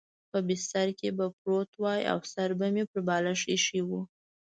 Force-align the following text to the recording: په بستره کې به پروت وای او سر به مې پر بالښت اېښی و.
په 0.31 0.37
بستره 0.47 0.93
کې 0.99 1.09
به 1.17 1.25
پروت 1.39 1.69
وای 1.81 2.01
او 2.11 2.19
سر 2.33 2.49
به 2.59 2.67
مې 2.73 2.83
پر 2.89 2.99
بالښت 3.07 3.45
اېښی 3.51 3.81
و. 3.87 3.89